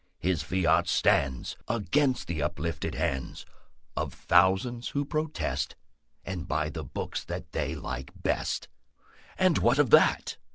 His 0.17 0.41
fiat 0.41 0.87
stands 0.87 1.55
Against 1.67 2.25
the 2.25 2.41
uplifted 2.41 2.95
hands 2.95 3.45
Of 3.95 4.15
thousands 4.15 4.87
who 4.89 5.05
protest 5.05 5.75
And 6.25 6.47
buy 6.47 6.69
the 6.71 6.83
books 6.83 7.23
That 7.23 7.51
they 7.51 7.75
like 7.75 8.09
best; 8.15 8.67
But 9.37 9.59
what 9.59 9.77
of 9.77 9.91
that? 9.91 10.37